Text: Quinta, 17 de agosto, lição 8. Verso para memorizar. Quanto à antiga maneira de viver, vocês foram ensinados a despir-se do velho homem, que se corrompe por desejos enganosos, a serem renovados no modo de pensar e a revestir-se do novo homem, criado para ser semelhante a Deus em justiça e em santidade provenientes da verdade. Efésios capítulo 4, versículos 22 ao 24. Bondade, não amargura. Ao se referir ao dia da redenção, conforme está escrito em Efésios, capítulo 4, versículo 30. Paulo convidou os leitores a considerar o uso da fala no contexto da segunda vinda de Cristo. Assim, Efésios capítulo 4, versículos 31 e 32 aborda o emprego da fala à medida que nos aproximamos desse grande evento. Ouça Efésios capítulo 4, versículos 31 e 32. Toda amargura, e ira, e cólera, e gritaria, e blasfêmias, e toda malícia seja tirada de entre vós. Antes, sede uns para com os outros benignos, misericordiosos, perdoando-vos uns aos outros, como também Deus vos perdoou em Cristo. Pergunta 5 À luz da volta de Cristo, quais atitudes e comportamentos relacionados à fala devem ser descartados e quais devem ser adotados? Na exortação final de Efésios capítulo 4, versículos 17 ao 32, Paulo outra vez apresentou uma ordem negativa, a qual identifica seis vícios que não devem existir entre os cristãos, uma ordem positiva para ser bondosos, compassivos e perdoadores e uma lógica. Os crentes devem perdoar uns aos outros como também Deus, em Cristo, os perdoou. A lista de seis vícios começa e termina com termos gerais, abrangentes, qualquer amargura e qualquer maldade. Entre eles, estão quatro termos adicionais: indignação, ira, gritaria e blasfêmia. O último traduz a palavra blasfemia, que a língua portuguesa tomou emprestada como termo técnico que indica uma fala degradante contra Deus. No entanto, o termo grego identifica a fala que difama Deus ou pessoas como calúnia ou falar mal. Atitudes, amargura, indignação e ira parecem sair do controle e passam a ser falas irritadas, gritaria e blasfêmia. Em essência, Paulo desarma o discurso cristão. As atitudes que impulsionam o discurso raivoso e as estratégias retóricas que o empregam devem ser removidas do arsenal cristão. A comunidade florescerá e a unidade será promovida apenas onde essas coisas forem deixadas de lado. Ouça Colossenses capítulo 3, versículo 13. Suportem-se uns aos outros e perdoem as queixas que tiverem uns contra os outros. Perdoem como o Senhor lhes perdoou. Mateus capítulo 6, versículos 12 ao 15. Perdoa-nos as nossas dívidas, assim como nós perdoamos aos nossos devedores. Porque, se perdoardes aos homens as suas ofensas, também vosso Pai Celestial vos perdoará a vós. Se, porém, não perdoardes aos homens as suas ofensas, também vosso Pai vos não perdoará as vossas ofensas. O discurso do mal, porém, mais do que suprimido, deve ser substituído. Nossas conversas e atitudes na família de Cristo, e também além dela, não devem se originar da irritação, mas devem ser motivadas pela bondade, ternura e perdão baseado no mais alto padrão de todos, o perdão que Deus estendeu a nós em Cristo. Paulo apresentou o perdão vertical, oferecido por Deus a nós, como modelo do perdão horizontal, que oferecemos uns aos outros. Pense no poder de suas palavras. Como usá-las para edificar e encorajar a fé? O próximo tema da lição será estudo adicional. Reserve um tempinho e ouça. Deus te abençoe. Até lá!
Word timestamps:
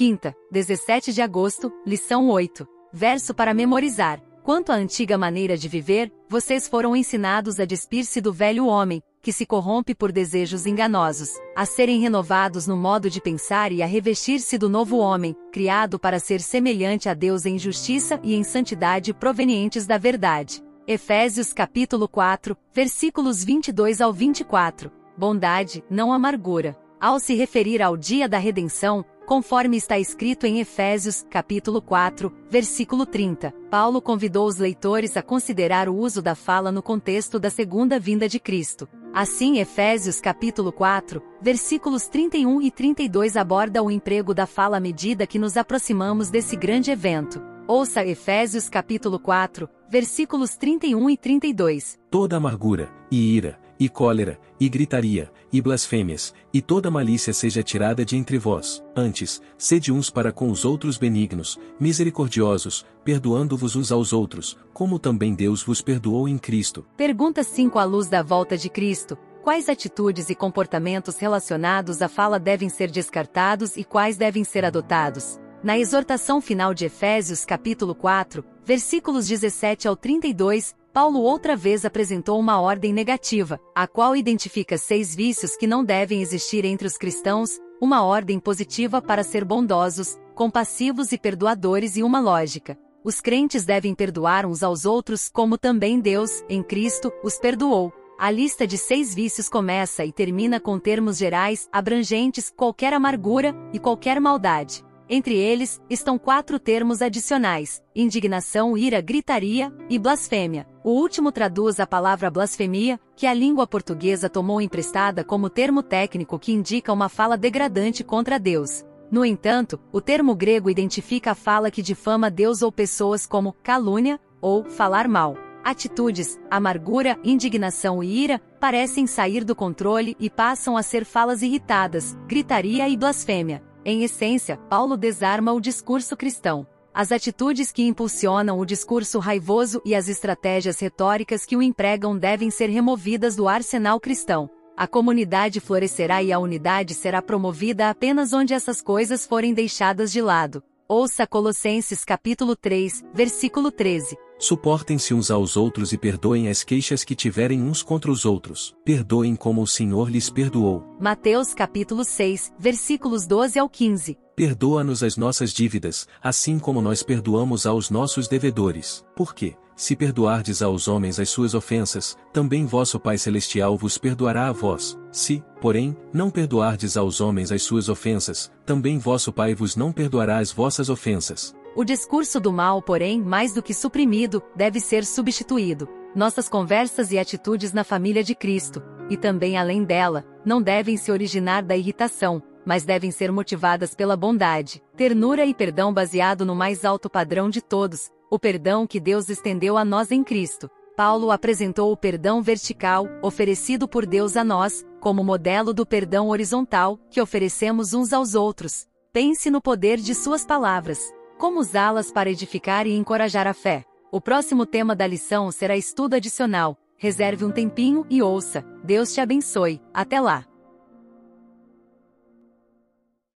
Quinta, 0.00 0.34
17 0.50 1.12
de 1.12 1.20
agosto, 1.20 1.70
lição 1.86 2.30
8. 2.30 2.66
Verso 2.90 3.34
para 3.34 3.52
memorizar. 3.52 4.18
Quanto 4.42 4.72
à 4.72 4.74
antiga 4.74 5.18
maneira 5.18 5.58
de 5.58 5.68
viver, 5.68 6.10
vocês 6.26 6.66
foram 6.66 6.96
ensinados 6.96 7.60
a 7.60 7.66
despir-se 7.66 8.18
do 8.18 8.32
velho 8.32 8.66
homem, 8.66 9.02
que 9.20 9.30
se 9.30 9.44
corrompe 9.44 9.94
por 9.94 10.10
desejos 10.10 10.64
enganosos, 10.64 11.32
a 11.54 11.66
serem 11.66 12.00
renovados 12.00 12.66
no 12.66 12.78
modo 12.78 13.10
de 13.10 13.20
pensar 13.20 13.72
e 13.72 13.82
a 13.82 13.86
revestir-se 13.86 14.56
do 14.56 14.70
novo 14.70 14.96
homem, 14.96 15.36
criado 15.52 15.98
para 15.98 16.18
ser 16.18 16.40
semelhante 16.40 17.06
a 17.06 17.12
Deus 17.12 17.44
em 17.44 17.58
justiça 17.58 18.18
e 18.22 18.34
em 18.34 18.42
santidade 18.42 19.12
provenientes 19.12 19.86
da 19.86 19.98
verdade. 19.98 20.64
Efésios 20.86 21.52
capítulo 21.52 22.08
4, 22.08 22.56
versículos 22.72 23.44
22 23.44 24.00
ao 24.00 24.14
24. 24.14 24.90
Bondade, 25.14 25.84
não 25.90 26.10
amargura. 26.10 26.74
Ao 26.98 27.20
se 27.20 27.34
referir 27.34 27.82
ao 27.82 27.98
dia 27.98 28.26
da 28.26 28.38
redenção, 28.38 29.04
conforme 29.30 29.76
está 29.76 29.96
escrito 29.96 30.44
em 30.44 30.58
Efésios, 30.58 31.24
capítulo 31.30 31.80
4, 31.80 32.34
versículo 32.50 33.06
30. 33.06 33.54
Paulo 33.70 34.02
convidou 34.02 34.44
os 34.48 34.56
leitores 34.56 35.16
a 35.16 35.22
considerar 35.22 35.88
o 35.88 35.94
uso 35.94 36.20
da 36.20 36.34
fala 36.34 36.72
no 36.72 36.82
contexto 36.82 37.38
da 37.38 37.48
segunda 37.48 37.96
vinda 37.96 38.28
de 38.28 38.40
Cristo. 38.40 38.88
Assim, 39.14 39.60
Efésios 39.60 40.20
capítulo 40.20 40.72
4, 40.72 41.22
versículos 41.40 42.08
31 42.08 42.60
e 42.60 42.72
32 42.72 43.36
aborda 43.36 43.80
o 43.84 43.88
emprego 43.88 44.34
da 44.34 44.48
fala 44.48 44.78
à 44.78 44.80
medida 44.80 45.28
que 45.28 45.38
nos 45.38 45.56
aproximamos 45.56 46.28
desse 46.28 46.56
grande 46.56 46.90
evento. 46.90 47.49
Ouça 47.72 48.04
Efésios 48.04 48.68
capítulo 48.68 49.16
4, 49.16 49.68
versículos 49.88 50.56
31 50.56 51.08
e 51.08 51.16
32. 51.16 52.00
Toda 52.10 52.36
amargura, 52.36 52.90
e 53.08 53.36
ira, 53.36 53.60
e 53.78 53.88
cólera, 53.88 54.40
e 54.58 54.68
gritaria, 54.68 55.30
e 55.52 55.62
blasfêmias, 55.62 56.34
e 56.52 56.60
toda 56.60 56.90
malícia 56.90 57.32
seja 57.32 57.62
tirada 57.62 58.04
de 58.04 58.16
entre 58.16 58.38
vós. 58.38 58.82
Antes, 58.96 59.40
sede 59.56 59.92
uns 59.92 60.10
para 60.10 60.32
com 60.32 60.50
os 60.50 60.64
outros 60.64 60.98
benignos, 60.98 61.60
misericordiosos, 61.78 62.84
perdoando-vos 63.04 63.76
uns 63.76 63.92
aos 63.92 64.12
outros, 64.12 64.58
como 64.72 64.98
também 64.98 65.32
Deus 65.32 65.62
vos 65.62 65.80
perdoou 65.80 66.26
em 66.26 66.38
Cristo. 66.38 66.84
Pergunta 66.96 67.44
5 67.44 67.78
À 67.78 67.84
luz 67.84 68.08
da 68.08 68.20
volta 68.20 68.58
de 68.58 68.68
Cristo, 68.68 69.16
quais 69.44 69.68
atitudes 69.68 70.28
e 70.28 70.34
comportamentos 70.34 71.18
relacionados 71.18 72.02
à 72.02 72.08
fala 72.08 72.40
devem 72.40 72.68
ser 72.68 72.90
descartados 72.90 73.76
e 73.76 73.84
quais 73.84 74.16
devem 74.16 74.42
ser 74.42 74.64
adotados? 74.64 75.38
Na 75.62 75.78
exortação 75.78 76.40
final 76.40 76.72
de 76.72 76.86
Efésios 76.86 77.44
capítulo 77.44 77.94
4, 77.94 78.42
versículos 78.64 79.28
17 79.28 79.86
ao 79.86 79.94
32, 79.94 80.74
Paulo 80.90 81.20
outra 81.20 81.54
vez 81.54 81.84
apresentou 81.84 82.40
uma 82.40 82.58
ordem 82.58 82.94
negativa, 82.94 83.60
a 83.74 83.86
qual 83.86 84.16
identifica 84.16 84.78
seis 84.78 85.14
vícios 85.14 85.56
que 85.56 85.66
não 85.66 85.84
devem 85.84 86.22
existir 86.22 86.64
entre 86.64 86.86
os 86.86 86.96
cristãos, 86.96 87.58
uma 87.78 88.02
ordem 88.02 88.40
positiva 88.40 89.02
para 89.02 89.22
ser 89.22 89.44
bondosos, 89.44 90.18
compassivos 90.34 91.12
e 91.12 91.18
perdoadores 91.18 91.94
e 91.94 92.02
uma 92.02 92.20
lógica. 92.20 92.78
Os 93.04 93.20
crentes 93.20 93.62
devem 93.62 93.94
perdoar 93.94 94.46
uns 94.46 94.62
aos 94.62 94.86
outros 94.86 95.28
como 95.28 95.58
também 95.58 96.00
Deus, 96.00 96.42
em 96.48 96.62
Cristo, 96.62 97.12
os 97.22 97.38
perdoou. 97.38 97.92
A 98.18 98.30
lista 98.30 98.66
de 98.66 98.78
seis 98.78 99.14
vícios 99.14 99.46
começa 99.46 100.06
e 100.06 100.12
termina 100.12 100.58
com 100.58 100.78
termos 100.78 101.18
gerais, 101.18 101.68
abrangentes, 101.70 102.50
qualquer 102.50 102.94
amargura 102.94 103.54
e 103.74 103.78
qualquer 103.78 104.18
maldade. 104.22 104.82
Entre 105.12 105.34
eles, 105.34 105.82
estão 105.90 106.16
quatro 106.16 106.56
termos 106.60 107.02
adicionais: 107.02 107.82
indignação, 107.92 108.78
ira, 108.78 109.00
gritaria 109.00 109.72
e 109.90 109.98
blasfêmia. 109.98 110.68
O 110.84 110.90
último 110.92 111.32
traduz 111.32 111.80
a 111.80 111.86
palavra 111.86 112.30
blasfemia, 112.30 112.98
que 113.16 113.26
a 113.26 113.34
língua 113.34 113.66
portuguesa 113.66 114.30
tomou 114.30 114.60
emprestada 114.60 115.24
como 115.24 115.50
termo 115.50 115.82
técnico 115.82 116.38
que 116.38 116.52
indica 116.52 116.92
uma 116.92 117.08
fala 117.08 117.36
degradante 117.36 118.04
contra 118.04 118.38
Deus. 118.38 118.84
No 119.10 119.24
entanto, 119.24 119.80
o 119.92 120.00
termo 120.00 120.32
grego 120.36 120.70
identifica 120.70 121.32
a 121.32 121.34
fala 121.34 121.72
que 121.72 121.82
difama 121.82 122.30
Deus 122.30 122.62
ou 122.62 122.70
pessoas 122.70 123.26
como 123.26 123.52
calúnia 123.64 124.20
ou 124.40 124.64
falar 124.64 125.08
mal. 125.08 125.36
Atitudes, 125.64 126.38
amargura, 126.48 127.18
indignação 127.24 128.02
e 128.02 128.22
ira 128.22 128.40
parecem 128.60 129.08
sair 129.08 129.42
do 129.42 129.56
controle 129.56 130.16
e 130.20 130.30
passam 130.30 130.76
a 130.76 130.82
ser 130.84 131.04
falas 131.04 131.42
irritadas, 131.42 132.16
gritaria 132.28 132.88
e 132.88 132.96
blasfêmia. 132.96 133.68
Em 133.82 134.02
essência, 134.02 134.58
Paulo 134.68 134.94
desarma 134.94 135.52
o 135.52 135.60
discurso 135.60 136.14
cristão. 136.14 136.66
As 136.92 137.10
atitudes 137.10 137.72
que 137.72 137.82
impulsionam 137.82 138.58
o 138.58 138.66
discurso 138.66 139.18
raivoso 139.18 139.80
e 139.86 139.94
as 139.94 140.06
estratégias 140.06 140.78
retóricas 140.78 141.46
que 141.46 141.56
o 141.56 141.62
empregam 141.62 142.18
devem 142.18 142.50
ser 142.50 142.68
removidas 142.68 143.36
do 143.36 143.48
arsenal 143.48 143.98
cristão. 143.98 144.50
A 144.76 144.86
comunidade 144.86 145.60
florescerá 145.60 146.22
e 146.22 146.30
a 146.30 146.38
unidade 146.38 146.94
será 146.94 147.22
promovida 147.22 147.88
apenas 147.88 148.34
onde 148.34 148.52
essas 148.52 148.82
coisas 148.82 149.26
forem 149.26 149.54
deixadas 149.54 150.12
de 150.12 150.20
lado. 150.20 150.62
Ouça 150.92 151.24
Colossenses 151.24 152.04
capítulo 152.04 152.56
3, 152.56 153.04
versículo 153.14 153.70
13. 153.70 154.18
Suportem-se 154.40 155.14
uns 155.14 155.30
aos 155.30 155.56
outros 155.56 155.92
e 155.92 155.96
perdoem 155.96 156.48
as 156.48 156.64
queixas 156.64 157.04
que 157.04 157.14
tiverem 157.14 157.62
uns 157.62 157.80
contra 157.80 158.10
os 158.10 158.24
outros. 158.24 158.74
Perdoem 158.84 159.36
como 159.36 159.62
o 159.62 159.68
Senhor 159.68 160.10
lhes 160.10 160.28
perdoou. 160.28 160.82
Mateus 161.00 161.54
capítulo 161.54 162.02
6, 162.02 162.54
versículos 162.58 163.24
12 163.24 163.56
ao 163.60 163.68
15. 163.68 164.18
Perdoa-nos 164.34 165.04
as 165.04 165.16
nossas 165.16 165.52
dívidas, 165.52 166.08
assim 166.20 166.58
como 166.58 166.82
nós 166.82 167.04
perdoamos 167.04 167.66
aos 167.66 167.88
nossos 167.88 168.26
devedores. 168.26 169.04
Porque, 169.14 169.54
se 169.80 169.96
perdoardes 169.96 170.60
aos 170.60 170.88
homens 170.88 171.18
as 171.18 171.30
suas 171.30 171.54
ofensas, 171.54 172.14
também 172.34 172.66
vosso 172.66 173.00
Pai 173.00 173.16
Celestial 173.16 173.78
vos 173.78 173.96
perdoará 173.96 174.48
a 174.48 174.52
vós. 174.52 174.94
Se, 175.10 175.42
porém, 175.58 175.96
não 176.12 176.28
perdoardes 176.28 176.98
aos 176.98 177.18
homens 177.18 177.50
as 177.50 177.62
suas 177.62 177.88
ofensas, 177.88 178.52
também 178.66 178.98
vosso 178.98 179.32
Pai 179.32 179.54
vos 179.54 179.76
não 179.76 179.90
perdoará 179.90 180.36
as 180.36 180.52
vossas 180.52 180.90
ofensas. 180.90 181.54
O 181.74 181.82
discurso 181.82 182.38
do 182.38 182.52
mal, 182.52 182.82
porém, 182.82 183.22
mais 183.22 183.54
do 183.54 183.62
que 183.62 183.72
suprimido, 183.72 184.42
deve 184.54 184.80
ser 184.80 185.02
substituído. 185.02 185.88
Nossas 186.14 186.46
conversas 186.46 187.10
e 187.10 187.18
atitudes 187.18 187.72
na 187.72 187.82
família 187.82 188.22
de 188.22 188.34
Cristo, 188.34 188.82
e 189.08 189.16
também 189.16 189.56
além 189.56 189.82
dela, 189.82 190.26
não 190.44 190.60
devem 190.60 190.98
se 190.98 191.10
originar 191.10 191.62
da 191.62 191.74
irritação, 191.74 192.42
mas 192.64 192.84
devem 192.84 193.10
ser 193.10 193.32
motivadas 193.32 193.94
pela 193.94 194.16
bondade, 194.16 194.82
ternura 194.96 195.44
e 195.46 195.54
perdão 195.54 195.92
baseado 195.92 196.44
no 196.44 196.54
mais 196.54 196.84
alto 196.84 197.08
padrão 197.08 197.48
de 197.48 197.60
todos, 197.60 198.10
o 198.30 198.38
perdão 198.38 198.86
que 198.86 199.00
Deus 199.00 199.28
estendeu 199.28 199.76
a 199.76 199.84
nós 199.84 200.10
em 200.10 200.22
Cristo. 200.22 200.70
Paulo 200.96 201.30
apresentou 201.30 201.90
o 201.90 201.96
perdão 201.96 202.42
vertical, 202.42 203.06
oferecido 203.22 203.88
por 203.88 204.04
Deus 204.04 204.36
a 204.36 204.44
nós, 204.44 204.84
como 205.00 205.24
modelo 205.24 205.72
do 205.72 205.86
perdão 205.86 206.28
horizontal, 206.28 206.98
que 207.10 207.20
oferecemos 207.20 207.94
uns 207.94 208.12
aos 208.12 208.34
outros. 208.34 208.86
Pense 209.12 209.50
no 209.50 209.60
poder 209.60 209.98
de 209.98 210.14
suas 210.14 210.44
palavras. 210.44 211.10
Como 211.38 211.58
usá-las 211.58 212.12
para 212.12 212.30
edificar 212.30 212.86
e 212.86 212.94
encorajar 212.94 213.46
a 213.46 213.54
fé? 213.54 213.84
O 214.12 214.20
próximo 214.20 214.66
tema 214.66 214.94
da 214.94 215.06
lição 215.06 215.50
será 215.50 215.76
estudo 215.76 216.14
adicional. 216.14 216.76
Reserve 216.98 217.46
um 217.46 217.50
tempinho 217.50 218.04
e 218.10 218.20
ouça. 218.20 218.62
Deus 218.84 219.14
te 219.14 219.20
abençoe. 219.22 219.80
Até 219.94 220.20
lá! 220.20 220.44